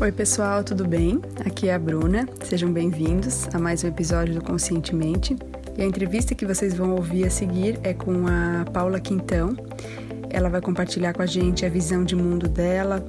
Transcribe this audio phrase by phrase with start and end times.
[0.00, 1.20] Oi, pessoal, tudo bem?
[1.44, 2.28] Aqui é a Bruna.
[2.44, 5.36] Sejam bem-vindos a mais um episódio do Conscientemente.
[5.76, 9.56] E a entrevista que vocês vão ouvir a seguir é com a Paula Quintão.
[10.30, 13.04] Ela vai compartilhar com a gente a visão de mundo dela,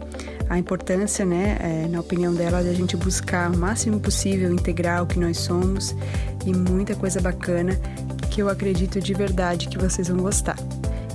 [0.50, 5.04] a importância, né, é, na opinião dela, de a gente buscar o máximo possível integrar
[5.04, 5.96] o que nós somos
[6.44, 7.80] e muita coisa bacana
[8.32, 10.56] que eu acredito de verdade que vocês vão gostar.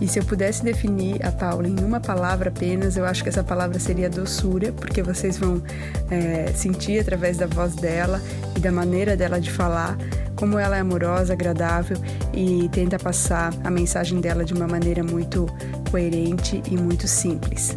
[0.05, 3.43] E se eu pudesse definir a Paula em uma palavra apenas, eu acho que essa
[3.43, 5.63] palavra seria doçura, porque vocês vão
[6.11, 8.21] é, sentir através da voz dela
[8.54, 9.96] e da maneira dela de falar
[10.36, 11.96] como ela é amorosa, agradável
[12.35, 15.46] e tenta passar a mensagem dela de uma maneira muito
[15.90, 17.75] coerente e muito simples.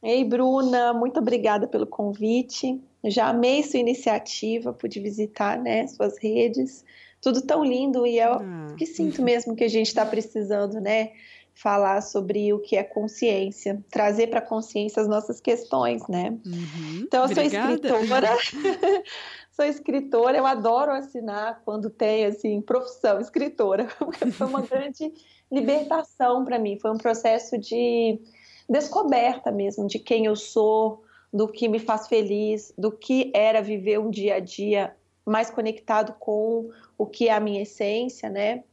[0.00, 2.80] Ei, Bruna, muito obrigada pelo convite.
[3.02, 6.84] Eu já amei sua iniciativa, pude visitar né, suas redes.
[7.20, 8.74] Tudo tão lindo e eu ah.
[8.78, 11.10] que sinto mesmo que a gente está precisando, né?
[11.54, 16.30] Falar sobre o que é consciência, trazer para a consciência as nossas questões, né?
[16.46, 17.02] Uhum.
[17.02, 17.88] Então, eu Obrigada.
[17.88, 18.36] sou escritora,
[19.52, 25.12] sou escritora, eu adoro assinar quando tem, assim, profissão, escritora, porque foi uma grande
[25.50, 28.20] libertação para mim, foi um processo de
[28.68, 33.98] descoberta mesmo de quem eu sou, do que me faz feliz, do que era viver
[33.98, 38.64] um dia a dia mais conectado com o que é a minha essência, né?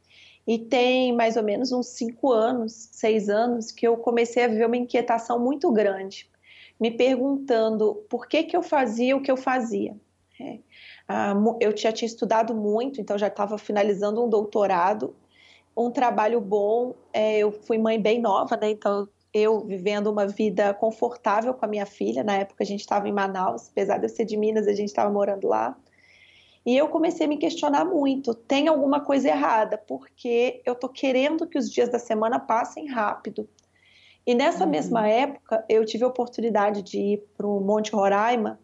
[0.48, 4.64] E tem mais ou menos uns cinco anos, seis anos, que eu comecei a viver
[4.64, 6.26] uma inquietação muito grande,
[6.80, 9.94] me perguntando por que, que eu fazia o que eu fazia.
[10.40, 10.58] É.
[11.06, 15.14] Ah, eu já tinha estudado muito, então já estava finalizando um doutorado,
[15.76, 16.94] um trabalho bom.
[17.12, 18.70] É, eu fui mãe bem nova, né?
[18.70, 22.24] Então eu vivendo uma vida confortável com a minha filha.
[22.24, 24.88] Na época a gente estava em Manaus, apesar de eu ser de Minas, a gente
[24.88, 25.76] estava morando lá.
[26.68, 29.78] E eu comecei a me questionar muito: tem alguma coisa errada?
[29.78, 33.48] Porque eu tô querendo que os dias da semana passem rápido.
[34.26, 34.70] E nessa uhum.
[34.70, 38.60] mesma época, eu tive a oportunidade de ir para o Monte Roraima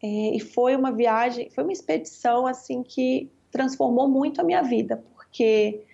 [0.00, 5.02] é, e foi uma viagem, foi uma expedição assim que transformou muito a minha vida,
[5.16, 5.84] porque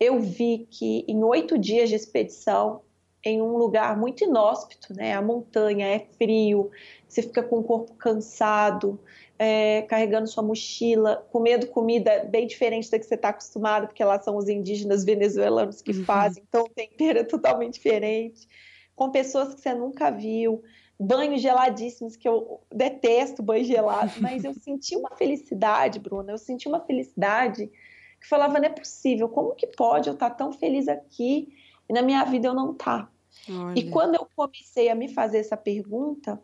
[0.00, 2.80] eu vi que em oito dias de expedição
[3.24, 5.12] em um lugar muito inóspito, né?
[5.12, 6.72] A montanha é frio,
[7.06, 8.98] você fica com o corpo cansado,
[9.42, 14.20] é, carregando sua mochila, comendo comida bem diferente da que você está acostumado, porque lá
[14.20, 16.04] são os indígenas venezuelanos que uhum.
[16.04, 18.46] fazem, então o tempero é totalmente diferente,
[18.94, 20.62] com pessoas que você nunca viu,
[20.98, 26.68] banhos geladíssimos, que eu detesto banho gelado, mas eu senti uma felicidade, Bruna, eu senti
[26.68, 27.66] uma felicidade
[28.20, 31.48] que falava, não é possível, como que pode eu estar tá tão feliz aqui
[31.88, 33.10] e na minha vida eu não tá.
[33.48, 33.78] Olha.
[33.78, 36.38] E quando eu comecei a me fazer essa pergunta,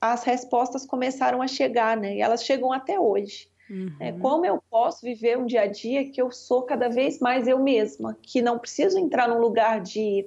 [0.00, 2.16] as respostas começaram a chegar, né?
[2.16, 3.48] E elas chegam até hoje.
[3.68, 3.92] Uhum.
[4.00, 7.46] É, como eu posso viver um dia a dia que eu sou cada vez mais
[7.46, 10.26] eu mesma, que não preciso entrar num lugar de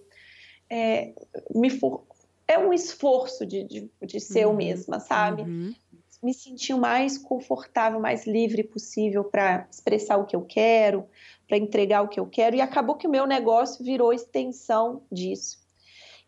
[0.70, 1.14] é,
[1.54, 2.04] me for...
[2.48, 4.52] é um esforço de, de, de ser uhum.
[4.52, 5.42] eu mesma, sabe?
[5.42, 5.74] Uhum.
[6.22, 11.06] Me sentir o mais confortável, mais livre possível para expressar o que eu quero,
[11.48, 15.60] para entregar o que eu quero, e acabou que o meu negócio virou extensão disso.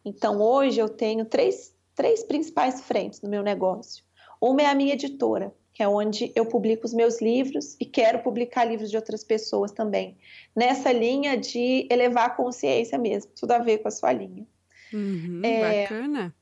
[0.04, 4.04] Então, hoje eu tenho três, três principais frentes no meu negócio.
[4.42, 8.20] Uma é a minha editora, que é onde eu publico os meus livros e quero
[8.20, 10.18] publicar livros de outras pessoas também.
[10.56, 14.46] Nessa linha de elevar a consciência mesmo, tudo a ver com a sua linha.
[14.94, 16.36] Uhum, é, bacana.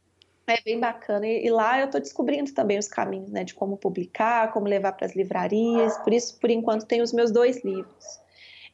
[0.47, 1.25] É bem bacana.
[1.25, 4.91] E, e lá eu estou descobrindo também os caminhos né, de como publicar, como levar
[4.91, 5.97] para as livrarias.
[5.99, 8.19] Por isso, por enquanto, tenho os meus dois livros.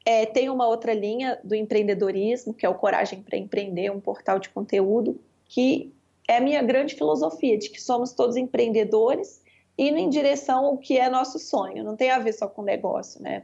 [0.03, 4.39] É, tem uma outra linha do empreendedorismo, que é o Coragem para Empreender, um portal
[4.39, 5.93] de conteúdo, que
[6.27, 9.41] é a minha grande filosofia, de que somos todos empreendedores
[9.77, 13.21] indo em direção ao que é nosso sonho, não tem a ver só com negócio,
[13.21, 13.43] né?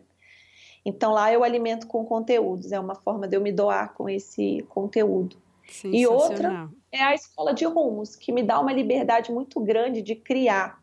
[0.86, 4.66] Então lá eu alimento com conteúdos, é uma forma de eu me doar com esse
[4.70, 5.38] conteúdo.
[5.86, 10.16] E outra é a escola de rumos, que me dá uma liberdade muito grande de
[10.16, 10.82] criar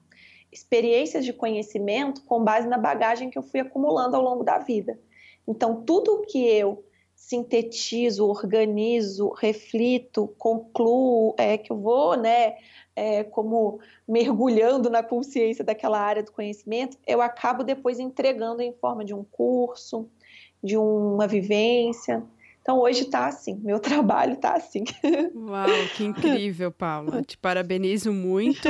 [0.50, 4.98] experiências de conhecimento com base na bagagem que eu fui acumulando ao longo da vida.
[5.46, 6.84] Então, tudo que eu
[7.20, 12.56] sintetizo, organizo, reflito, concluo, é que eu vou, né,
[12.96, 13.78] é, como
[14.08, 19.22] mergulhando na consciência daquela área do conhecimento, eu acabo depois entregando em forma de um
[19.22, 20.08] curso,
[20.64, 22.24] de uma vivência.
[22.62, 24.84] Então hoje está assim, meu trabalho está assim.
[25.34, 25.66] Uau,
[25.96, 27.22] que incrível, Paula.
[27.22, 28.68] Te parabenizo muito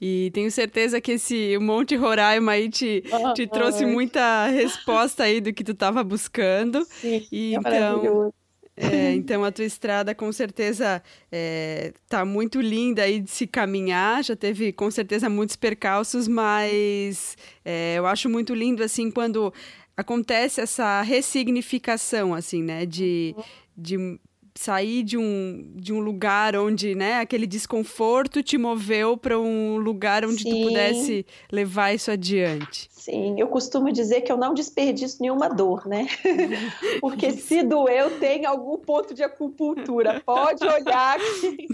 [0.00, 3.02] e tenho certeza que esse Monte Roraima aí te,
[3.34, 6.84] te trouxe muita resposta aí do que tu estava buscando.
[6.84, 8.32] Sim, e é então,
[8.74, 14.24] é, então a tua estrada com certeza é, tá muito linda aí de se caminhar,
[14.24, 19.52] já teve com certeza muitos percalços, mas é, eu acho muito lindo assim quando
[19.96, 22.86] acontece essa ressignificação, assim, né?
[22.86, 23.34] De,
[23.76, 24.18] de
[24.54, 30.24] sair de um, de um lugar onde, né, aquele desconforto te moveu para um lugar
[30.24, 30.50] onde Sim.
[30.50, 32.88] tu pudesse levar isso adiante.
[33.02, 36.06] Sim, eu costumo dizer que eu não desperdiço nenhuma dor, né?
[37.00, 40.22] Porque se doeu, tem algum ponto de acupuntura.
[40.24, 41.66] Pode olhar que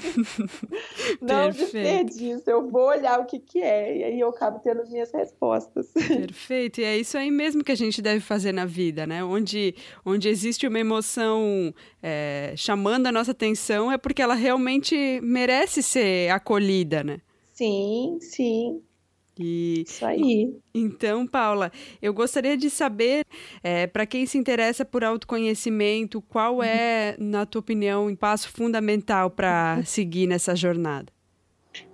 [1.20, 2.44] não desperdiço.
[2.46, 3.98] Eu vou olhar o que, que é.
[3.98, 5.88] E aí eu acabo tendo as minhas respostas.
[5.92, 6.80] Perfeito.
[6.80, 9.22] E é isso aí mesmo que a gente deve fazer na vida, né?
[9.22, 9.74] Onde,
[10.06, 16.30] onde existe uma emoção é, chamando a nossa atenção, é porque ela realmente merece ser
[16.30, 17.18] acolhida, né?
[17.54, 18.82] Sim, sim.
[19.38, 20.54] E, Isso aí.
[20.74, 21.72] Então, Paula,
[22.02, 23.24] eu gostaria de saber,
[23.62, 26.62] é, para quem se interessa por autoconhecimento, qual uhum.
[26.62, 29.86] é, na tua opinião, um passo fundamental para uhum.
[29.86, 31.10] seguir nessa jornada?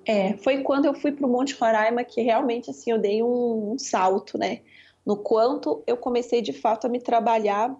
[0.05, 3.75] É, foi quando eu fui para o Monte Roraima que realmente assim eu dei um,
[3.75, 4.63] um salto, né?
[5.07, 7.73] No quanto eu comecei de fato a me trabalhar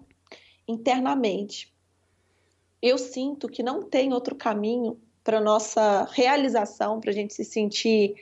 [0.65, 1.74] internamente.
[2.85, 8.13] Eu sinto que não tem outro caminho para nossa realização, para a gente se sentir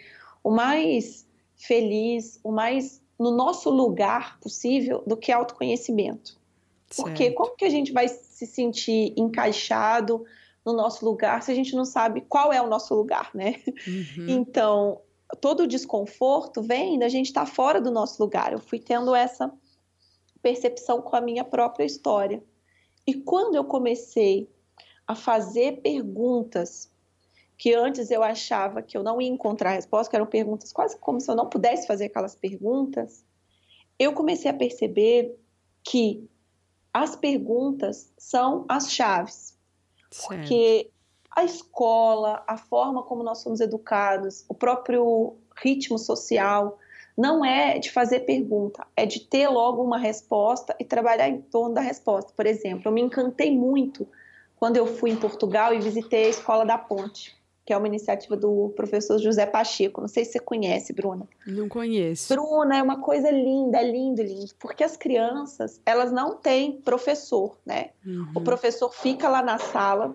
[0.42, 6.40] o mais feliz, o mais no nosso lugar possível do que autoconhecimento.
[6.90, 7.08] Certo.
[7.10, 10.24] Porque como que a gente vai se sentir encaixado
[10.66, 13.62] no nosso lugar se a gente não sabe qual é o nosso lugar, né?
[13.86, 14.30] Uhum.
[14.30, 15.02] Então,
[15.42, 18.54] todo o desconforto vem da gente estar fora do nosso lugar.
[18.54, 19.52] Eu fui tendo essa
[20.42, 22.42] percepção com a minha própria história.
[23.06, 24.53] E quando eu comecei
[25.08, 26.92] a fazer perguntas
[27.58, 31.22] que antes eu achava que eu não ia encontrar resposta, que eram perguntas quase como
[31.22, 33.24] se eu não pudesse fazer aquelas perguntas,
[33.98, 35.38] eu comecei a perceber
[35.84, 36.28] que
[36.94, 39.58] as perguntas são as chaves.
[40.12, 40.40] Certo.
[40.40, 40.90] Porque
[41.32, 46.78] a escola, a forma como nós somos educados, o próprio ritmo social,
[47.18, 51.76] não é de fazer pergunta, é de ter logo uma resposta e trabalhar em torno
[51.76, 52.34] da resposta.
[52.36, 54.08] Por exemplo, eu me encantei muito
[54.64, 58.36] quando eu fui em Portugal e visitei a Escola da Ponte que é uma iniciativa
[58.36, 60.02] do professor José Pacheco.
[60.02, 61.26] Não sei se você conhece, Bruna.
[61.48, 62.34] Não conheço.
[62.34, 67.92] Bruna, é uma coisa linda, lindo, lindo, porque as crianças, elas não têm professor, né?
[68.06, 68.32] Uhum.
[68.36, 70.14] O professor fica lá na sala,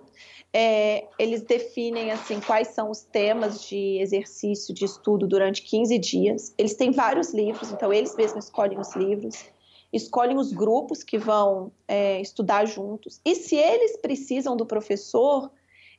[0.53, 6.55] é, eles definem, assim, quais são os temas de exercício, de estudo durante 15 dias.
[6.59, 9.47] Eles têm vários livros, então eles mesmos escolhem os livros
[9.93, 13.21] escolhem os grupos que vão é, estudar juntos.
[13.25, 15.51] E se eles precisam do professor,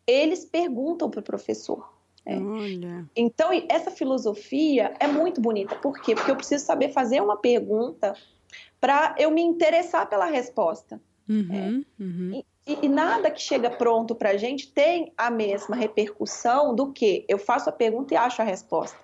[0.06, 1.92] eles perguntam para o professor.
[2.26, 2.36] É.
[3.16, 5.76] Então, essa filosofia é muito bonita.
[5.76, 6.14] Por quê?
[6.14, 8.16] Porque eu preciso saber fazer uma pergunta
[8.80, 11.02] para eu me interessar pela resposta.
[11.28, 12.04] Uhum, é.
[12.04, 12.44] uhum.
[12.68, 17.26] E, e, nada que chega pronto para a gente tem a mesma repercussão do que
[17.28, 18.98] eu faço a pergunta e acho a resposta.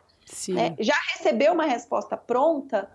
[0.50, 0.76] Né?
[0.80, 2.90] Já recebeu uma resposta pronta,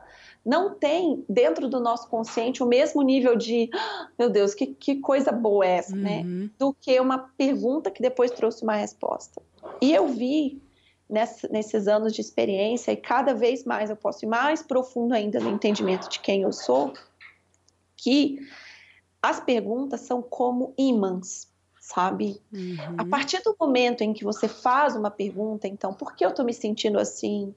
[0.44, 4.96] não tem dentro do nosso consciente o mesmo nível de, ah, meu Deus, que, que
[4.96, 6.20] coisa boa é essa, né?
[6.20, 6.44] uhum.
[6.44, 6.50] né?
[6.58, 9.42] Do que uma pergunta que depois trouxe uma resposta.
[9.80, 10.60] E eu vi
[11.08, 15.40] nessa, nesses anos de experiência, e cada vez mais eu posso ir mais profundo ainda
[15.40, 16.92] no entendimento de quem eu sou,
[17.96, 18.38] que
[19.20, 21.48] as perguntas são como ímãs,
[21.80, 22.40] sabe?
[22.52, 22.96] Uhum.
[22.96, 26.44] A partir do momento em que você faz uma pergunta, então, por que eu tô
[26.44, 27.54] me sentindo assim?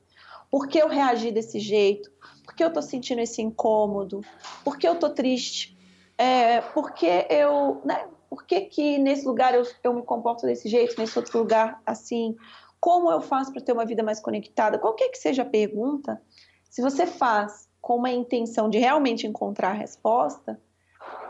[0.54, 2.12] Por que eu reagi desse jeito?
[2.46, 4.22] Por que eu estou sentindo esse incômodo?
[4.64, 5.76] Por que eu estou triste?
[6.16, 7.82] É, por que eu.
[7.84, 11.82] Né, por que, que nesse lugar eu, eu me comporto desse jeito, nesse outro lugar
[11.84, 12.38] assim?
[12.80, 14.78] Como eu faço para ter uma vida mais conectada?
[14.78, 16.22] Qualquer que seja a pergunta,
[16.70, 20.62] se você faz com uma intenção de realmente encontrar a resposta,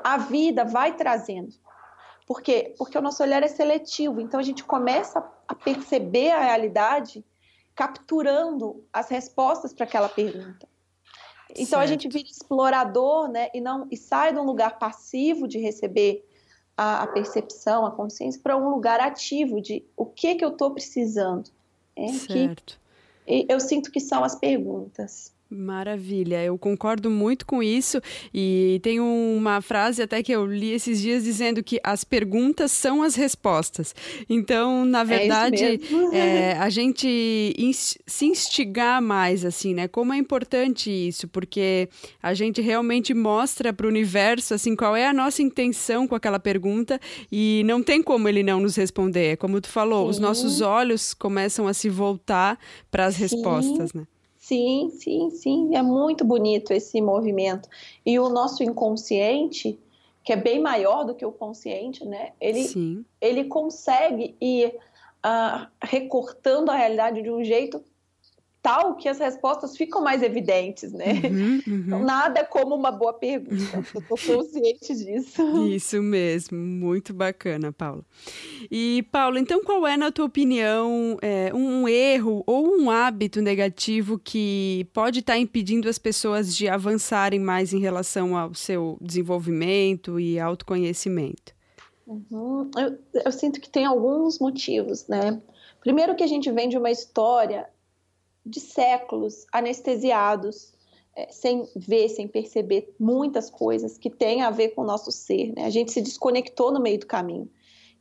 [0.04, 1.56] a vida vai trazendo.
[2.28, 2.76] Por quê?
[2.78, 7.24] Porque o nosso olhar é seletivo, então a gente começa a perceber a realidade
[7.76, 10.68] capturando as respostas para aquela pergunta.
[11.52, 11.82] Então certo.
[11.82, 16.26] a gente vira explorador, né, e não e sai de um lugar passivo de receber
[16.76, 20.72] a, a percepção, a consciência, para um lugar ativo de o que que eu estou
[20.72, 21.52] precisando.
[21.96, 22.80] É, certo.
[23.26, 25.32] Que, eu sinto que são as perguntas.
[25.54, 28.02] Maravilha, eu concordo muito com isso
[28.34, 33.04] e tem uma frase até que eu li esses dias dizendo que as perguntas são
[33.04, 33.94] as respostas.
[34.28, 35.78] Então, na é verdade, é
[36.54, 37.54] é, a gente
[38.08, 39.88] se instigar mais, assim, né?
[39.88, 41.88] Como é importante isso, porque
[42.22, 46.40] a gente realmente mostra para o universo, assim, qual é a nossa intenção com aquela
[46.40, 47.00] pergunta
[47.32, 49.38] e não tem como ele não nos responder.
[49.38, 50.10] Como tu falou, Sim.
[50.10, 52.58] os nossos olhos começam a se voltar
[52.90, 54.08] para as respostas, né?
[54.54, 55.76] Sim, sim, sim.
[55.76, 57.68] É muito bonito esse movimento.
[58.06, 59.80] E o nosso inconsciente,
[60.24, 62.34] que é bem maior do que o consciente, né?
[62.40, 63.04] Ele, sim.
[63.20, 64.76] ele consegue ir
[65.26, 67.84] uh, recortando a realidade de um jeito
[68.64, 71.22] tal que as respostas ficam mais evidentes, né?
[71.26, 71.84] Uhum, uhum.
[71.86, 73.84] Então, nada como uma boa pergunta.
[73.94, 75.44] Eu tô consciente disso.
[75.68, 78.06] Isso mesmo, muito bacana, Paula.
[78.72, 84.18] E, Paula, então qual é, na tua opinião, é, um erro ou um hábito negativo
[84.18, 90.18] que pode estar tá impedindo as pessoas de avançarem mais em relação ao seu desenvolvimento
[90.18, 91.54] e autoconhecimento?
[92.08, 92.72] Uhum.
[92.78, 95.42] Eu, eu sinto que tem alguns motivos, né?
[95.82, 97.68] Primeiro que a gente vem de uma história
[98.46, 100.74] de séculos anestesiados,
[101.16, 105.54] é, sem ver, sem perceber muitas coisas que têm a ver com o nosso ser.
[105.56, 105.66] Né?
[105.66, 107.50] A gente se desconectou no meio do caminho.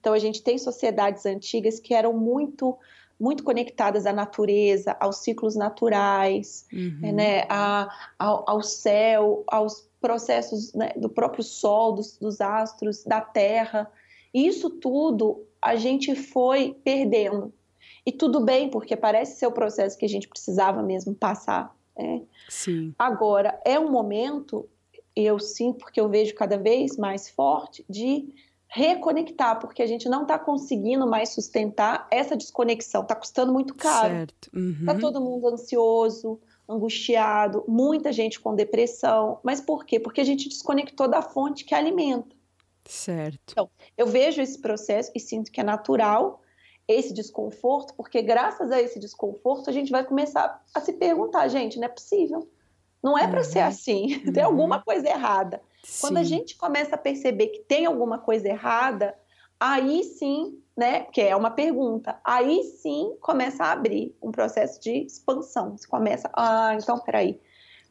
[0.00, 2.76] Então, a gente tem sociedades antigas que eram muito
[3.20, 7.12] muito conectadas à natureza, aos ciclos naturais, uhum.
[7.12, 13.20] né, a, ao, ao, céu, aos processos né, do próprio Sol, dos, dos astros, da
[13.20, 13.88] Terra.
[14.34, 17.52] Isso tudo a gente foi perdendo.
[18.04, 21.74] E tudo bem, porque parece ser o processo que a gente precisava mesmo passar.
[21.96, 22.22] Né?
[22.48, 22.94] Sim.
[22.98, 24.68] Agora, é um momento,
[25.14, 28.34] eu sinto, porque eu vejo cada vez mais forte, de
[28.74, 33.02] reconectar, porque a gente não está conseguindo mais sustentar essa desconexão.
[33.02, 34.14] Está custando muito caro.
[34.14, 34.50] Certo.
[34.54, 34.86] Uhum.
[34.86, 39.38] Tá todo mundo ansioso, angustiado, muita gente com depressão.
[39.42, 40.00] Mas por quê?
[40.00, 42.34] Porque a gente desconectou da fonte que alimenta.
[42.84, 43.52] Certo.
[43.52, 46.41] Então, eu vejo esse processo e sinto que é natural
[46.86, 51.78] esse desconforto, porque graças a esse desconforto a gente vai começar a se perguntar, gente,
[51.78, 52.48] não é possível.
[53.02, 53.30] Não é uhum.
[53.30, 54.22] para ser assim.
[54.26, 54.32] Uhum.
[54.32, 55.60] Tem alguma coisa errada.
[55.84, 56.00] Sim.
[56.00, 59.16] Quando a gente começa a perceber que tem alguma coisa errada,
[59.58, 65.04] aí sim, né, que é uma pergunta, aí sim começa a abrir um processo de
[65.04, 65.76] expansão.
[65.76, 67.40] Você começa, ah, então peraí.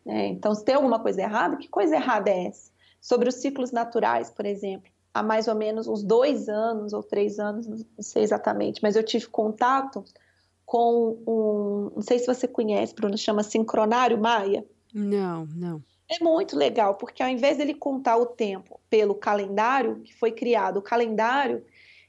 [0.06, 0.28] Né?
[0.28, 2.72] Então, se tem alguma coisa errada, que coisa errada é essa?
[3.00, 7.40] Sobre os ciclos naturais, por exemplo há mais ou menos uns dois anos ou três
[7.40, 10.04] anos, não sei exatamente, mas eu tive contato
[10.66, 14.66] com um, não sei se você conhece, Bruno, chama Sincronário Maia.
[14.94, 15.84] Não, não.
[16.10, 20.78] É muito legal, porque ao invés dele contar o tempo pelo calendário que foi criado,
[20.78, 21.64] o calendário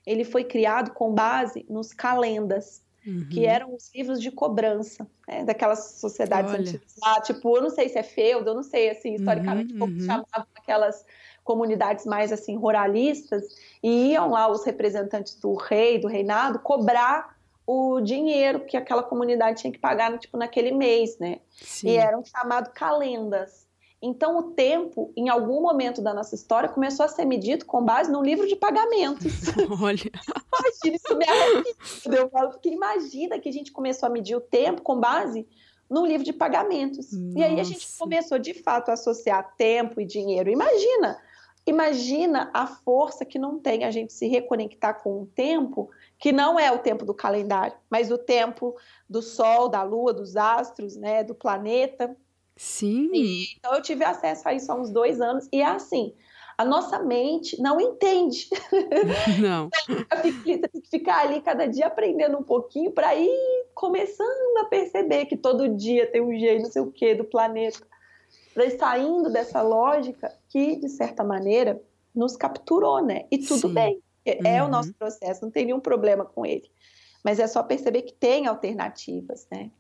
[0.06, 3.28] ele foi criado com base nos calendas, uhum.
[3.30, 6.60] que eram os livros de cobrança, né, daquelas sociedades Olha.
[6.60, 9.78] antigas lá, tipo, eu não sei se é feudo, eu não sei, assim, historicamente, uhum,
[9.78, 10.00] como uhum.
[10.00, 11.04] chamavam aquelas
[11.44, 13.44] comunidades mais assim ruralistas
[13.82, 19.60] e iam lá os representantes do rei, do reinado, cobrar o dinheiro que aquela comunidade
[19.60, 21.40] tinha que pagar tipo naquele mês, né?
[21.50, 21.90] Sim.
[21.90, 23.62] E eram chamados calendas.
[24.00, 28.10] Então o tempo, em algum momento da nossa história, começou a ser medido com base
[28.10, 29.32] no livro de pagamentos.
[29.80, 30.10] Olha.
[30.58, 32.18] imagina isso me arrepia.
[32.18, 35.46] Eu falo, porque imagina que a gente começou a medir o tempo com base
[35.88, 37.12] no livro de pagamentos.
[37.12, 37.38] Nossa.
[37.38, 40.50] E aí a gente começou de fato a associar tempo e dinheiro.
[40.50, 41.20] Imagina
[41.64, 45.88] Imagina a força que não tem a gente se reconectar com o tempo,
[46.18, 48.74] que não é o tempo do calendário, mas o tempo
[49.08, 52.16] do Sol, da Lua, dos astros, né, do planeta.
[52.56, 53.10] Sim.
[53.12, 56.14] E, então eu tive acesso a isso há uns dois anos e é assim.
[56.58, 58.48] A nossa mente não entende.
[59.40, 59.70] Não.
[60.22, 65.24] Você tem que ficar ali cada dia aprendendo um pouquinho para ir começando a perceber
[65.26, 67.80] que todo dia tem um jeito, não sei o que, do planeta
[68.78, 71.80] saindo dessa lógica que, de certa maneira,
[72.14, 73.24] nos capturou, né?
[73.30, 73.74] E tudo Sim.
[73.74, 74.68] bem, é, uhum.
[74.68, 76.70] o nosso processo, não tem nenhum problema com ele.
[77.24, 79.70] Mas é só perceber que tem alternativas, né?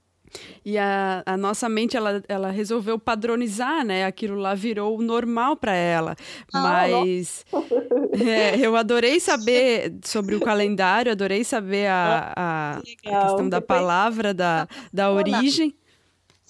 [0.64, 4.04] E a, a, nossa mente, ela, ela resolveu padronizar, né?
[4.06, 6.16] Aquilo lá virou normal para ela.
[6.52, 7.44] Ah, Mas
[8.24, 14.32] é, eu adorei saber sobre o calendário, adorei saber a, a, a questão da palavra,
[14.32, 15.74] da, da origem.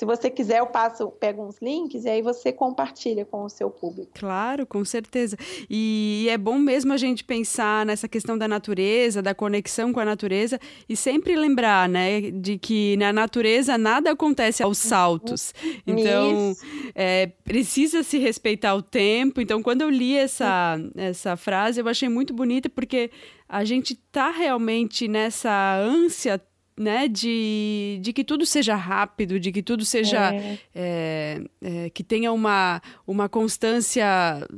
[0.02, 3.70] Se você quiser, eu passo, pego uns links e aí você compartilha com o seu
[3.70, 4.10] público.
[4.14, 5.36] Claro, com certeza.
[5.70, 10.04] E é bom mesmo a gente pensar nessa questão da natureza, da conexão com a
[10.04, 14.90] natureza e sempre lembrar, né, de que na natureza nada acontece aos uhum.
[14.90, 15.54] saltos.
[15.86, 16.52] Então,
[16.96, 19.40] é, precisa se respeitar o tempo.
[19.40, 23.08] Então, quando eu li essa, essa frase, eu achei muito bonita porque
[23.48, 26.40] a gente tá realmente nessa ânsia
[26.78, 30.58] né, de, de que tudo seja rápido, de que tudo seja é.
[30.74, 34.04] É, é, que tenha uma, uma constância,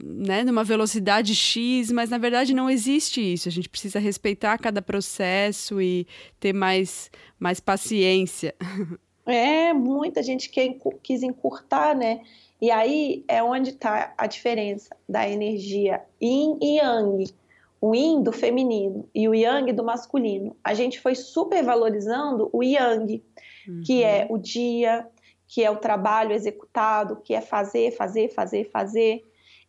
[0.03, 3.49] né, numa velocidade X, mas na verdade não existe isso.
[3.49, 6.07] A gente precisa respeitar cada processo e
[6.39, 8.55] ter mais, mais paciência.
[9.27, 12.21] É, muita gente quer, quis encurtar, né?
[12.61, 17.25] E aí é onde está a diferença da energia yin e yang
[17.85, 20.57] o yin do feminino e o yang do masculino.
[20.65, 23.23] A gente foi supervalorizando o yang,
[23.69, 23.83] uhum.
[23.85, 25.07] que é o dia,
[25.47, 29.23] que é o trabalho executado, que é fazer, fazer, fazer, fazer.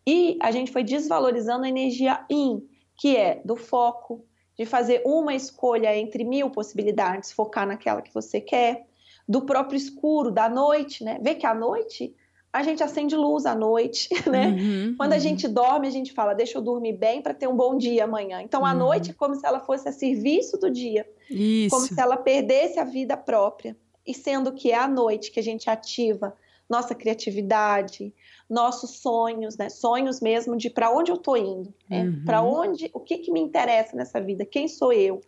[0.08, 2.66] E a gente foi desvalorizando a energia yin,
[2.98, 4.24] que é do foco,
[4.58, 8.88] de fazer uma escolha entre mil possibilidades, focar naquela que você quer,
[9.28, 11.20] do próprio escuro, da noite, né?
[11.22, 12.16] Vê que a noite
[12.56, 14.48] a gente acende luz à noite, né?
[14.48, 15.22] Uhum, Quando a uhum.
[15.22, 18.42] gente dorme, a gente fala, deixa eu dormir bem para ter um bom dia amanhã.
[18.42, 18.80] Então, a uhum.
[18.80, 21.06] noite é como se ela fosse a serviço do dia.
[21.30, 21.76] Isso.
[21.76, 23.76] Como se ela perdesse a vida própria.
[24.08, 26.34] E sendo que é à noite que a gente ativa
[26.70, 28.14] nossa criatividade,
[28.50, 29.68] nossos sonhos, né?
[29.70, 32.12] Sonhos mesmo de para onde eu estou indo, né?
[32.26, 32.62] Para uhum.
[32.62, 35.20] onde, o que, que me interessa nessa vida, quem sou eu?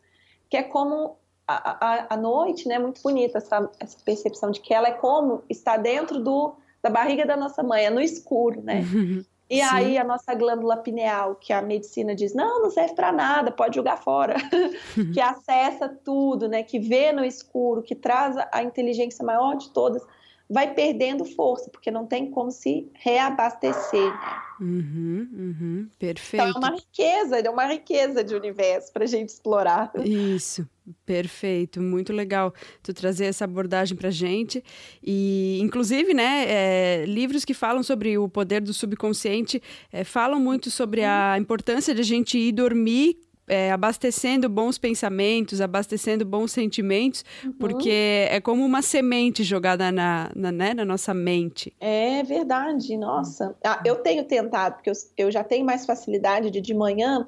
[0.49, 2.79] Que é como a, a, a noite, né?
[2.79, 6.55] Muito bonita essa, essa percepção de que ela é como está dentro do
[6.87, 8.81] da barriga da nossa mãe, é no escuro, né?
[9.49, 9.69] E Sim.
[9.71, 13.77] aí a nossa glândula pineal, que a medicina diz, não, não serve para nada, pode
[13.77, 14.35] jogar fora,
[15.13, 16.63] que acessa tudo, né?
[16.63, 20.05] Que vê no escuro, que traz a inteligência maior de todas,
[20.49, 24.11] vai perdendo força, porque não tem como se reabastecer.
[24.11, 24.41] Né?
[24.59, 26.49] Uhum, uhum, perfeito.
[26.49, 29.93] Então é uma riqueza, é uma riqueza de universo para a gente explorar.
[30.03, 30.67] Isso,
[31.05, 34.63] perfeito, muito legal tu trazer essa abordagem para gente
[35.03, 40.71] e, inclusive, né, é, livros que falam sobre o poder do subconsciente é, falam muito
[40.71, 43.17] sobre a importância de a gente ir dormir
[43.47, 47.53] é, abastecendo bons pensamentos, abastecendo bons sentimentos, uhum.
[47.53, 51.73] porque é como uma semente jogada na, na, né, na nossa mente.
[51.79, 53.55] É verdade, nossa.
[53.63, 57.25] Ah, eu tenho tentado, porque eu, eu já tenho mais facilidade de de manhã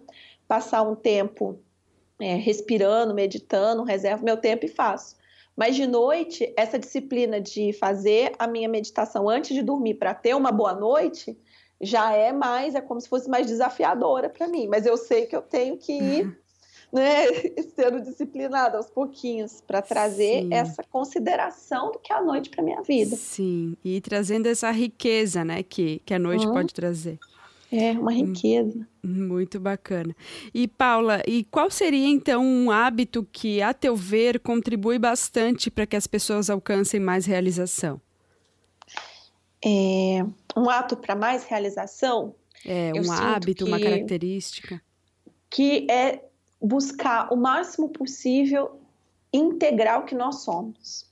[0.48, 1.58] passar um tempo
[2.20, 5.18] é, respirando, meditando, reservo meu tempo e faço.
[5.56, 10.34] Mas de noite, essa disciplina de fazer a minha meditação antes de dormir para ter
[10.34, 11.38] uma boa noite,
[11.82, 15.36] já é mais, é como se fosse mais desafiadora para mim, mas eu sei que
[15.36, 16.36] eu tenho que ir uhum.
[16.92, 17.26] né,
[17.76, 20.54] sendo disciplinada aos pouquinhos para trazer Sim.
[20.54, 23.16] essa consideração do que é a noite para minha vida.
[23.16, 26.54] Sim, e trazendo essa riqueza, né, que, que a noite uhum.
[26.54, 27.18] pode trazer.
[27.72, 28.88] É, uma riqueza.
[29.04, 30.16] Muito bacana.
[30.54, 35.86] E Paula, e qual seria então um hábito que, a teu ver, contribui bastante para
[35.86, 38.02] que as pessoas alcancem mais realização?
[39.64, 42.34] É, um ato para mais realização.
[42.66, 44.82] É, um hábito, que, uma característica.
[45.50, 46.24] Que é
[46.62, 48.80] buscar o máximo possível
[49.32, 51.06] integrar o que nós somos.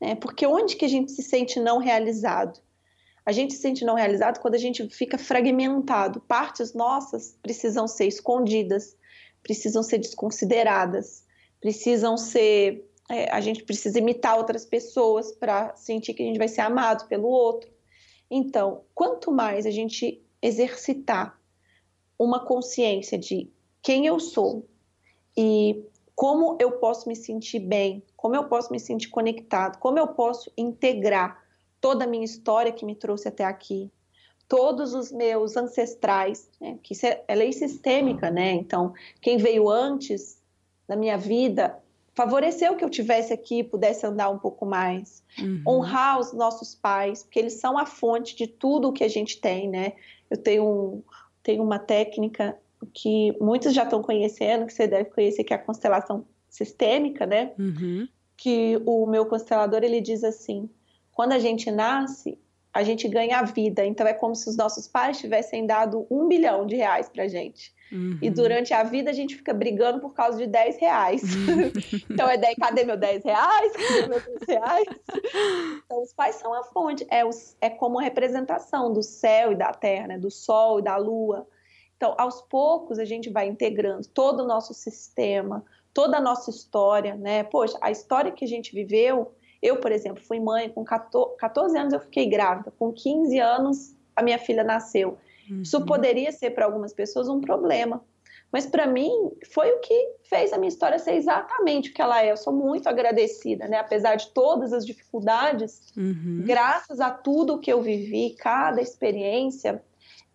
[0.00, 0.14] Né?
[0.14, 2.60] Porque onde que a gente se sente não realizado?
[3.24, 6.20] A gente se sente não realizado quando a gente fica fragmentado.
[6.20, 8.96] Partes nossas precisam ser escondidas,
[9.42, 11.24] precisam ser desconsideradas,
[11.60, 12.88] precisam ser.
[13.10, 17.06] É, a gente precisa imitar outras pessoas para sentir que a gente vai ser amado
[17.08, 17.70] pelo outro.
[18.30, 21.38] Então, quanto mais a gente exercitar
[22.18, 23.50] uma consciência de
[23.82, 24.66] quem eu sou
[25.36, 30.08] e como eu posso me sentir bem, como eu posso me sentir conectado, como eu
[30.08, 31.41] posso integrar
[31.82, 33.90] toda a minha história que me trouxe até aqui,
[34.48, 36.78] todos os meus ancestrais, né?
[36.80, 38.52] que isso é, é lei sistêmica, né?
[38.52, 40.40] Então, quem veio antes
[40.86, 41.76] da minha vida
[42.14, 45.62] favoreceu que eu tivesse aqui, pudesse andar um pouco mais, uhum.
[45.66, 49.40] honrar os nossos pais, porque eles são a fonte de tudo o que a gente
[49.40, 49.94] tem, né?
[50.30, 51.02] Eu tenho, um,
[51.42, 52.56] tenho uma técnica
[52.92, 57.52] que muitos já estão conhecendo, que você deve conhecer, que é a constelação sistêmica, né?
[57.58, 58.06] Uhum.
[58.36, 60.68] Que o meu constelador ele diz assim:
[61.12, 62.38] quando a gente nasce,
[62.72, 63.84] a gente ganha a vida.
[63.84, 67.72] Então é como se os nossos pais tivessem dado um bilhão de reais para gente.
[67.92, 68.18] Uhum.
[68.22, 71.22] E durante a vida a gente fica brigando por causa de 10 reais.
[71.22, 71.72] Uhum.
[72.10, 73.72] então é 10, cadê meu 10 reais?
[73.72, 74.86] Cadê meus 10 reais?
[75.84, 79.72] então os pais são a fonte, é, os, é como representação do céu e da
[79.72, 80.18] terra, né?
[80.18, 81.46] do sol e da lua.
[82.02, 87.14] Então, aos poucos, a gente vai integrando todo o nosso sistema, toda a nossa história,
[87.14, 87.44] né?
[87.44, 91.78] Poxa, a história que a gente viveu, eu, por exemplo, fui mãe, com 14, 14
[91.78, 95.16] anos eu fiquei grávida, com 15 anos a minha filha nasceu.
[95.48, 95.62] Uhum.
[95.62, 98.04] Isso poderia ser para algumas pessoas um problema.
[98.50, 102.22] Mas para mim foi o que fez a minha história ser exatamente o que ela
[102.22, 102.30] é.
[102.30, 103.78] Eu sou muito agradecida, né?
[103.78, 106.42] Apesar de todas as dificuldades, uhum.
[106.44, 109.82] graças a tudo que eu vivi, cada experiência,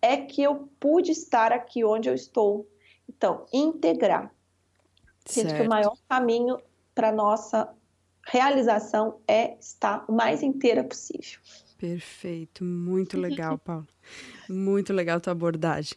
[0.02, 2.66] é que eu pude estar aqui onde eu estou.
[3.08, 4.32] Então, integrar.
[5.24, 6.58] Sinto que o maior caminho
[6.94, 7.72] para nossa
[8.28, 11.40] realização é estar o mais inteira possível.
[11.78, 13.86] Perfeito, muito legal, Paulo.
[14.48, 15.94] Muito legal a tua abordagem.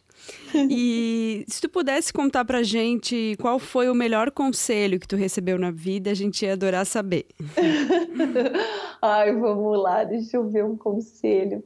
[0.70, 5.58] E se tu pudesse contar pra gente qual foi o melhor conselho que tu recebeu
[5.58, 7.26] na vida, a gente ia adorar saber.
[9.00, 11.64] Ai, vamos lá, deixa eu ver um conselho.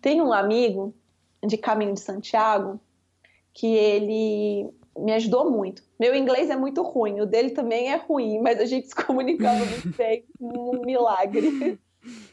[0.00, 0.94] Tem um amigo
[1.46, 2.80] de Caminho de Santiago
[3.54, 5.82] que ele me ajudou muito.
[5.98, 9.58] Meu inglês é muito ruim, o dele também é ruim, mas a gente se comunicava
[9.58, 11.78] muito bem, um milagre.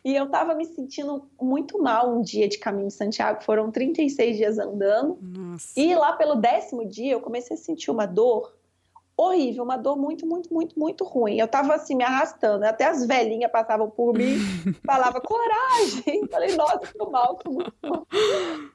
[0.03, 4.37] E eu tava me sentindo muito mal um dia de caminho de Santiago, foram 36
[4.37, 5.17] dias andando.
[5.21, 5.79] Nossa.
[5.79, 8.53] E lá pelo décimo dia eu comecei a sentir uma dor
[9.17, 11.39] horrível, uma dor muito, muito, muito, muito ruim.
[11.39, 14.35] Eu tava assim me arrastando, até as velhinhas passavam por mim,
[14.85, 16.27] falava coragem.
[16.29, 18.05] Falei, nossa, tô mal, muito mal.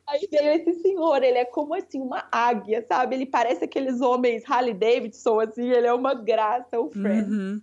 [0.07, 3.17] Aí veio esse senhor, ele é como assim uma águia, sabe?
[3.17, 7.31] Ele parece aqueles homens Harley Davidson assim, ele é uma graça, o Fred.
[7.31, 7.61] Uhum.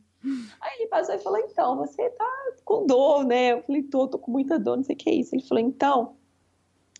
[0.60, 2.26] Aí ele passou e falou: Então, você tá
[2.66, 3.54] com dor, né?
[3.54, 5.34] Eu falei: Tô, tô com muita dor, não sei o que é isso.
[5.34, 6.16] Ele falou: Então,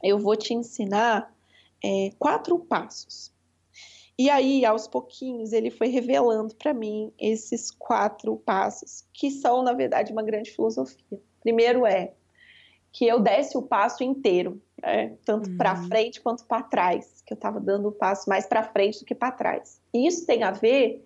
[0.02, 1.34] eu vou te ensinar
[1.84, 3.32] é, quatro passos.
[4.20, 9.74] E aí, aos pouquinhos, ele foi revelando para mim esses quatro passos, que são, na
[9.74, 11.20] verdade, uma grande filosofia.
[11.42, 12.14] Primeiro é
[12.92, 15.16] que eu desse o passo inteiro, né?
[15.24, 15.58] tanto uhum.
[15.58, 19.06] para frente quanto para trás, que eu estava dando o passo mais para frente do
[19.06, 19.80] que para trás.
[19.94, 21.06] E isso tem a ver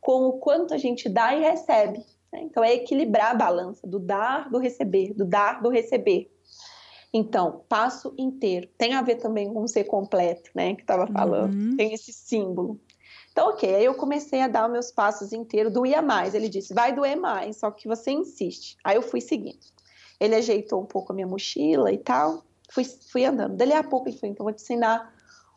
[0.00, 1.98] com o quanto a gente dá e recebe.
[2.32, 2.42] Né?
[2.42, 6.30] Então, é equilibrar a balança do dar, do receber, do dar, do receber.
[7.12, 8.68] Então, passo inteiro.
[8.78, 10.74] Tem a ver também com ser completo, né?
[10.74, 11.54] Que estava falando.
[11.54, 11.76] Uhum.
[11.76, 12.80] Tem esse símbolo.
[13.30, 13.74] Então, ok.
[13.74, 15.72] Aí eu comecei a dar os meus passos inteiros.
[15.72, 16.34] Doía mais.
[16.34, 18.76] Ele disse, vai doer mais, só que você insiste.
[18.82, 19.60] Aí eu fui seguindo.
[20.18, 22.44] Ele ajeitou um pouco a minha mochila e tal.
[22.70, 23.56] Fui, fui andando.
[23.56, 25.12] Dali a pouco ele falou, então vou te ensinar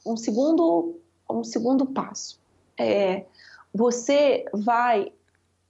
[0.06, 2.40] um segundo, um segundo passo.
[2.78, 3.26] É,
[3.74, 5.12] você vai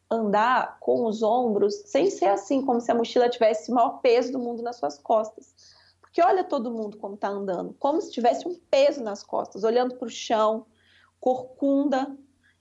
[0.10, 4.32] andar com os ombros sem ser assim, como se a mochila tivesse o maior peso
[4.32, 5.54] do mundo nas suas costas.
[6.02, 9.96] Porque olha todo mundo como está andando, como se tivesse um peso nas costas, olhando
[9.96, 10.66] para o chão,
[11.20, 12.16] corcunda.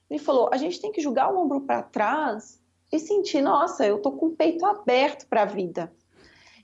[0.09, 4.01] Ele falou: a gente tem que jogar o ombro para trás e sentir, nossa, eu
[4.01, 5.91] tô com o peito aberto para a vida.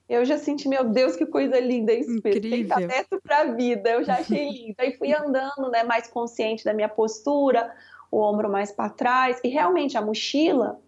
[0.09, 3.91] Eu já senti, meu Deus, que coisa linda isso, peito aberto para a vida.
[3.91, 4.75] Eu já achei lindo.
[4.77, 7.73] Aí fui andando, né, mais consciente da minha postura,
[8.11, 9.39] o ombro mais para trás.
[9.43, 10.79] E realmente a mochila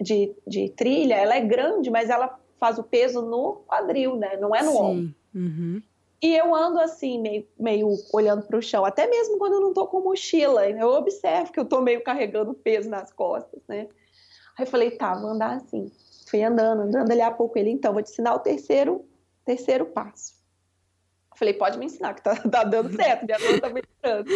[0.00, 4.36] de, de trilha, ela é grande, mas ela faz o peso no quadril, né?
[4.36, 4.78] Não é no Sim.
[4.78, 5.14] ombro.
[5.34, 5.82] Uhum.
[6.20, 9.68] E eu ando assim, meio, meio olhando para o chão, até mesmo quando eu não
[9.68, 10.68] estou com mochila.
[10.68, 13.88] Eu observo que eu estou meio carregando peso nas costas, né?
[14.56, 15.92] Aí eu falei, tá, vou andar assim.
[16.28, 17.56] Fui andando, andando ali a pouco.
[17.56, 19.04] Ele, então, vou te ensinar o terceiro,
[19.44, 20.34] terceiro passo.
[21.30, 24.28] Eu falei, pode me ensinar, que tá, tá dando certo, minha mão tá me entrando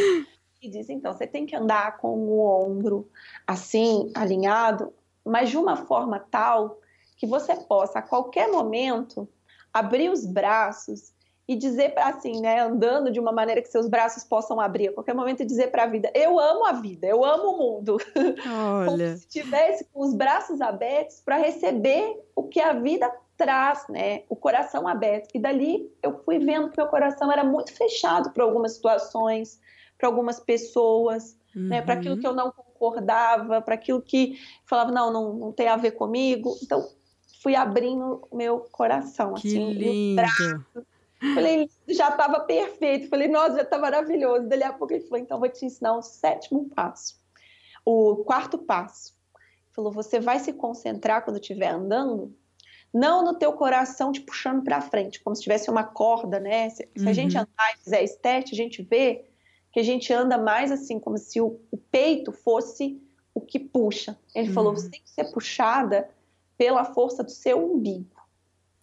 [0.63, 3.11] e diz: então, você tem que andar com o ombro
[3.47, 4.93] assim, alinhado,
[5.25, 6.79] mas de uma forma tal
[7.17, 9.29] que você possa, a qualquer momento,
[9.73, 11.13] abrir os braços
[11.47, 14.93] e dizer para assim, né, andando de uma maneira que seus braços possam abrir a
[14.93, 17.97] qualquer momento e dizer para a vida: eu amo a vida, eu amo o mundo.
[18.47, 18.87] Olha.
[18.87, 24.23] Como se estivesse com os braços abertos para receber o que a vida traz, né?
[24.29, 25.29] O coração aberto.
[25.35, 29.61] E dali eu fui vendo que meu coração era muito fechado para algumas situações,
[30.03, 31.69] para algumas pessoas, uhum.
[31.69, 34.37] né, para aquilo que eu não concordava, para aquilo que
[34.67, 36.59] falava, não, não, não tem a ver comigo.
[36.61, 36.85] Então,
[37.41, 40.17] fui abrindo o meu coração, que assim, lindo.
[40.17, 40.67] Braço.
[41.35, 43.09] Falei, já estava perfeito.
[43.09, 44.49] Falei, nossa, já está maravilhoso.
[44.49, 47.15] Dali a pouco ele falou, então vou te ensinar o sétimo passo.
[47.85, 49.15] O quarto passo.
[49.37, 52.35] Ele falou, você vai se concentrar quando estiver andando,
[52.93, 56.71] não no teu coração te puxando para frente, como se tivesse uma corda, né?
[56.71, 57.43] Se, se a gente uhum.
[57.43, 59.32] andar e fizer estética, a gente vê
[59.73, 63.01] que a gente anda mais assim, como se o, o peito fosse
[63.35, 64.19] o que puxa.
[64.35, 64.55] Ele uhum.
[64.55, 66.09] falou: você tem que ser puxada
[66.57, 68.23] pela força do seu umbigo.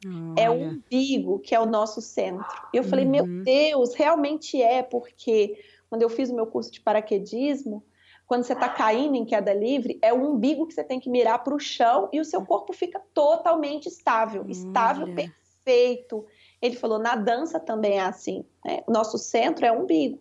[0.06, 0.42] Olha.
[0.42, 2.46] É o umbigo que é o nosso centro.
[2.74, 3.44] Eu falei: meu uhum.
[3.44, 7.84] Deus, realmente é, porque quando eu fiz o meu curso de paraquedismo,
[8.26, 11.44] quando você está caindo em queda livre, é o umbigo que você tem que mirar
[11.44, 16.26] para o chão e o seu corpo fica totalmente estável, estável, perfeito.
[16.62, 18.46] Ele falou, na dança também é assim.
[18.64, 18.84] Né?
[18.86, 20.20] O nosso centro é o umbigo.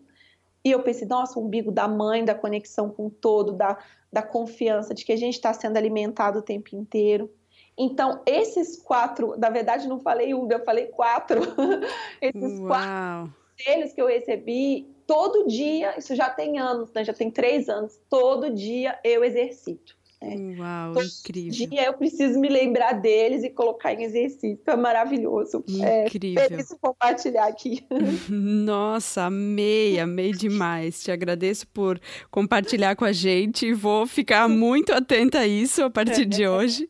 [0.63, 3.77] E eu pensei, nossa, o umbigo da mãe, da conexão com o todo, da,
[4.11, 7.31] da confiança de que a gente está sendo alimentado o tempo inteiro.
[7.77, 11.41] Então, esses quatro, na verdade, não falei um, eu falei quatro.
[12.21, 12.67] esses Uau.
[12.67, 17.03] quatro conselhos que eu recebi todo dia, isso já tem anos, né?
[17.03, 19.97] já tem três anos, todo dia eu exercito.
[20.21, 20.55] Né?
[20.57, 21.69] Uau, Todo incrível.
[21.69, 24.59] dia eu preciso me lembrar deles e colocar em exercício.
[24.67, 25.63] É maravilhoso.
[25.81, 26.43] É incrível.
[26.43, 27.85] É, feliz compartilhar aqui.
[28.29, 31.01] Nossa, amei, amei demais.
[31.01, 33.73] Te agradeço por compartilhar com a gente.
[33.73, 36.89] Vou ficar muito atenta a isso a partir de hoje.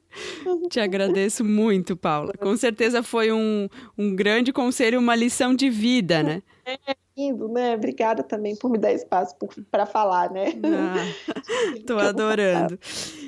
[0.70, 2.34] Te agradeço muito, Paula.
[2.34, 6.42] Com certeza foi um, um grande conselho, uma lição de vida, né?
[6.66, 7.76] É lindo, né?
[7.76, 9.36] Obrigada também por me dar espaço
[9.70, 10.54] para falar, né?
[10.64, 10.96] Ah,
[11.86, 12.80] tô adorando.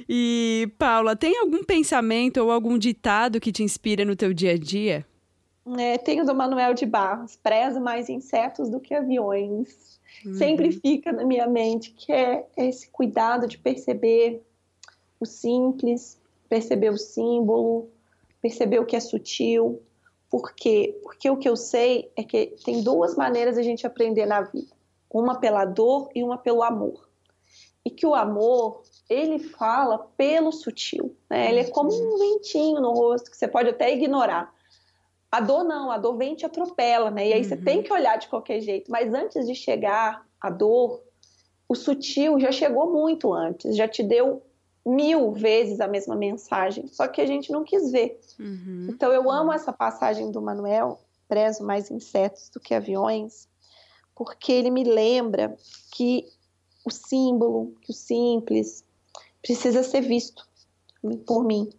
[0.07, 4.57] E, Paula, tem algum pensamento ou algum ditado que te inspira no teu dia a
[4.57, 5.05] dia?
[5.77, 9.99] É, tenho do Manuel de Barros, prezo mais insetos do que aviões.
[10.25, 10.33] Uhum.
[10.33, 14.41] Sempre fica na minha mente que é esse cuidado de perceber
[15.19, 17.89] o simples, perceber o símbolo,
[18.41, 19.81] perceber o que é sutil.
[20.31, 20.97] Por quê?
[21.03, 24.73] Porque o que eu sei é que tem duas maneiras a gente aprender na vida:
[25.13, 27.09] uma pela dor e uma pelo amor.
[27.83, 31.51] E que o amor, ele fala pelo sutil, né?
[31.51, 34.53] Ele é como um ventinho no rosto que você pode até ignorar.
[35.29, 37.27] A dor não, a dor vem e te atropela, né?
[37.27, 37.49] E aí uhum.
[37.49, 38.89] você tem que olhar de qualquer jeito.
[38.89, 41.01] Mas antes de chegar a dor,
[41.67, 44.41] o sutil já chegou muito antes, já te deu
[44.85, 48.19] mil vezes a mesma mensagem, só que a gente não quis ver.
[48.39, 48.87] Uhum.
[48.89, 53.47] Então eu amo essa passagem do Manuel, prezo mais insetos do que aviões,
[54.15, 55.55] porque ele me lembra
[55.93, 56.27] que
[56.85, 58.83] o símbolo, que o simples,
[59.41, 60.47] precisa ser visto
[61.25, 61.69] por mim.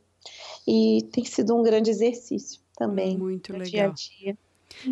[0.67, 3.19] E tem sido um grande exercício também.
[3.19, 3.67] Muito legal.
[3.67, 4.39] Dia a dia.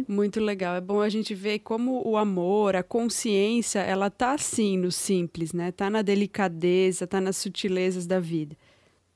[0.09, 0.77] Muito legal.
[0.77, 5.53] É bom a gente ver como o amor, a consciência, ela tá assim no simples,
[5.53, 5.73] né?
[5.73, 8.57] Tá na delicadeza, tá nas sutilezas da vida.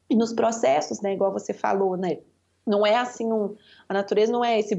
[0.09, 1.15] E nos processos, né?
[1.15, 2.19] Igual você falou, né?
[2.67, 3.55] Não é assim um.
[3.89, 4.75] A natureza não é esse.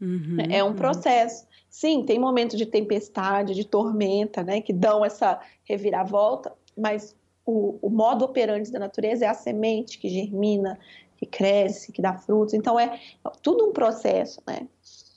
[0.00, 0.74] Uhum, é um uhum.
[0.74, 1.46] processo.
[1.68, 4.60] Sim, tem momentos de tempestade, de tormenta, né?
[4.60, 10.08] Que dão essa reviravolta, mas o, o modo operante da natureza é a semente que
[10.08, 10.78] germina,
[11.16, 12.54] que cresce, que dá frutos.
[12.54, 13.00] Então é
[13.42, 14.68] tudo um processo, né?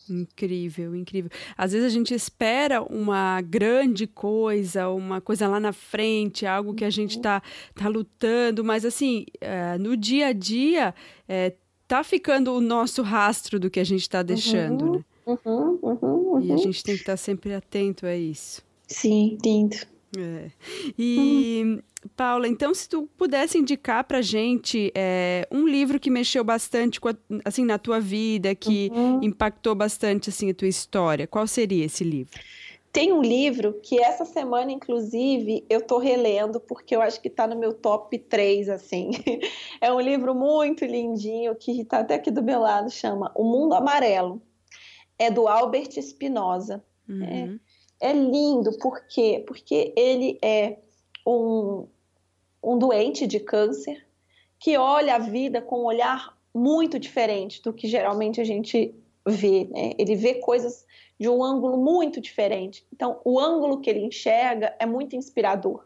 [0.10, 1.30] Incrível, incrível.
[1.58, 6.86] Às vezes a gente espera uma grande coisa, uma coisa lá na frente, algo que
[6.86, 7.41] a gente está
[7.76, 10.93] tá lutando, mas assim, é, no dia a dia,
[11.28, 11.54] é,
[11.88, 15.06] tá ficando o nosso rastro do que a gente está deixando, uhum, né?
[15.26, 18.62] Uhum, uhum, uhum, e a gente tem que estar tá sempre atento a isso.
[18.88, 19.76] Sim, lindo.
[20.15, 20.52] É.
[20.98, 21.82] E
[22.15, 27.15] Paula, então se tu pudesse indicar para gente é, um livro que mexeu bastante a,
[27.43, 29.22] assim na tua vida, que uhum.
[29.24, 32.39] impactou bastante assim a tua história, qual seria esse livro?
[32.91, 37.46] Tem um livro que essa semana, inclusive, eu tô relendo, porque eu acho que tá
[37.46, 39.12] no meu top 3, assim.
[39.80, 43.76] É um livro muito lindinho, que tá até aqui do meu lado, chama O Mundo
[43.76, 44.41] Amarelo.
[45.20, 46.84] É do Albert Spinoza.
[47.08, 47.24] Uhum.
[47.24, 47.60] É,
[48.00, 49.44] é lindo, por quê?
[49.46, 50.78] Porque ele é
[51.26, 51.88] um,
[52.64, 54.06] um doente de câncer
[54.60, 58.94] que olha a vida com um olhar muito diferente do que geralmente a gente
[59.26, 59.66] vê.
[59.66, 59.94] Né?
[59.98, 60.86] Ele vê coisas
[61.20, 62.86] de um ângulo muito diferente.
[62.94, 65.86] Então, o ângulo que ele enxerga é muito inspirador.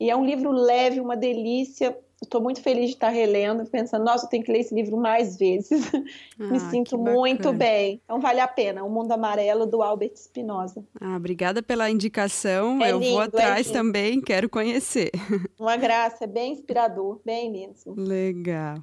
[0.00, 4.26] E é um livro leve, uma delícia Estou muito feliz de estar relendo, pensando, nossa,
[4.26, 5.70] eu tenho que ler esse livro mais vezes.
[6.40, 8.00] Ah, Me sinto muito bem.
[8.04, 8.82] Então vale a pena.
[8.82, 10.82] O Mundo Amarelo do Albert Spinoza.
[11.00, 12.82] Ah, obrigada pela indicação.
[12.82, 15.10] É eu lindo, vou é atrás é também, quero conhecer.
[15.60, 17.94] Uma graça, é bem inspirador, bem mesmo.
[17.96, 18.78] Legal.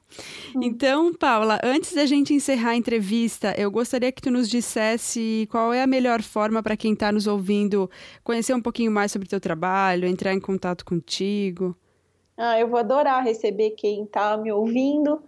[0.56, 0.62] Hum.
[0.62, 5.74] Então, Paula, antes da gente encerrar a entrevista, eu gostaria que tu nos dissesse qual
[5.74, 7.90] é a melhor forma para quem está nos ouvindo
[8.24, 11.76] conhecer um pouquinho mais sobre o teu trabalho, entrar em contato contigo.
[12.42, 15.22] Ah, eu vou adorar receber quem está me ouvindo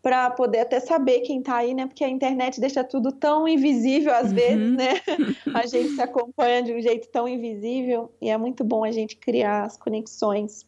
[0.00, 1.84] para poder até saber quem está aí, né?
[1.86, 4.34] Porque a internet deixa tudo tão invisível às uhum.
[4.34, 4.92] vezes, né?
[5.52, 9.16] A gente se acompanha de um jeito tão invisível e é muito bom a gente
[9.16, 10.64] criar as conexões.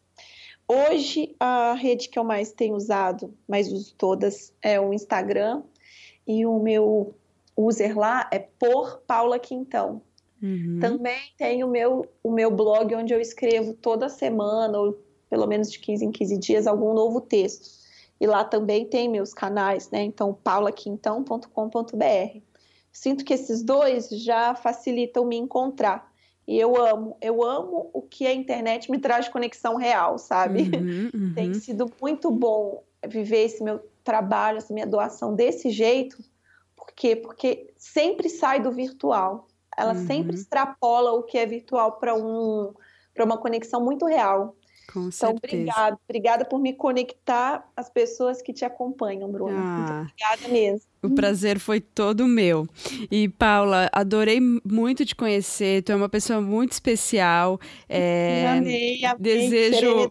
[0.66, 5.62] Hoje a rede que eu mais tenho usado, mais uso todas, é o Instagram
[6.27, 7.14] e o meu
[7.57, 10.03] user lá é por Paula Quintão.
[10.42, 10.79] Uhum.
[10.81, 15.05] Também tem o meu, o meu blog onde eu escrevo toda semana ou
[15.37, 17.68] pelo menos de 15 em 15 dias, algum novo texto.
[18.18, 20.03] E lá também tem meus canais, né?
[20.03, 22.40] Então, paulaquintão.com.br.
[22.90, 26.11] Sinto que esses dois já facilitam me encontrar.
[26.49, 30.70] E eu amo, eu amo o que a internet me traz de conexão real, sabe?
[30.75, 31.35] Uhum, uhum.
[31.35, 36.16] Tem sido muito bom viver esse meu trabalho, essa minha doação desse jeito.
[36.75, 37.14] Por quê?
[37.14, 39.46] Porque sempre sai do virtual.
[39.77, 40.07] Ela uhum.
[40.07, 42.72] sempre extrapola o que é virtual para um,
[43.12, 44.57] para uma conexão muito real.
[44.96, 45.37] Com então, certeza.
[45.37, 45.98] obrigada.
[46.09, 49.61] Obrigada por me conectar às pessoas que te acompanham, Bruna.
[49.61, 50.88] Ah, Muito obrigada mesmo.
[51.06, 52.66] O prazer foi todo meu.
[53.10, 55.82] E, Paula, adorei muito te conhecer.
[55.82, 57.60] Tu é uma pessoa muito especial.
[57.88, 59.18] É, amei, amei.
[59.18, 60.08] Desejo,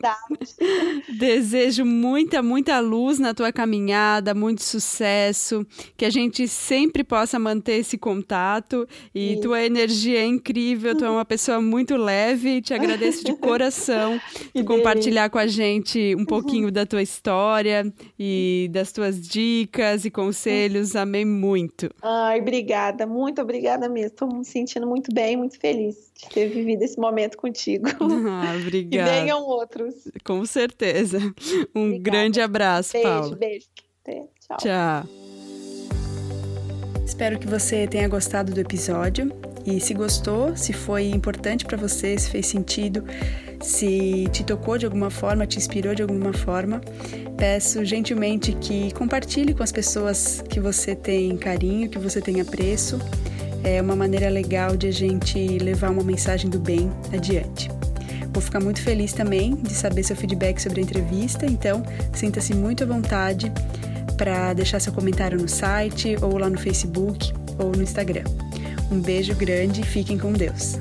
[1.18, 5.66] desejo muita, muita luz na tua caminhada, muito sucesso.
[5.98, 8.88] Que a gente sempre possa manter esse contato.
[9.14, 9.42] E Isso.
[9.42, 10.96] tua energia é incrível.
[10.96, 12.62] Tu é uma pessoa muito leve.
[12.62, 14.20] Te agradeço de coração
[14.54, 20.12] por compartilhar com a gente um pouquinho da tua história e das tuas dicas e
[20.12, 20.85] conselhos.
[20.94, 21.90] Amei muito.
[22.02, 23.08] Ai, obrigada.
[23.08, 24.08] Muito obrigada mesmo.
[24.08, 27.86] Estou me sentindo muito bem, muito feliz de ter vivido esse momento contigo.
[28.28, 29.12] Ah, obrigada.
[29.12, 29.96] E venham outros.
[30.24, 31.20] Com certeza.
[31.74, 32.00] Um obrigada.
[32.04, 33.36] grande abraço, beijo, Paulo.
[33.36, 33.68] Beijo,
[34.06, 34.28] beijo.
[34.42, 34.58] Tchau.
[34.58, 35.10] Tchau.
[37.06, 39.32] Espero que você tenha gostado do episódio.
[39.66, 43.04] E se gostou, se foi importante para você, se fez sentido,
[43.60, 46.82] se te tocou de alguma forma, te inspirou de alguma forma,
[47.36, 53.00] peço gentilmente que compartilhe com as pessoas que você tem carinho, que você tem apreço.
[53.64, 57.72] É uma maneira legal de a gente levar uma mensagem do bem adiante.
[58.32, 61.82] Vou ficar muito feliz também de saber seu feedback sobre a entrevista, então
[62.14, 63.52] sinta-se muito à vontade
[64.16, 68.24] para deixar seu comentário no site ou lá no Facebook ou no Instagram.
[68.92, 70.80] Um beijo grande e fiquem com Deus.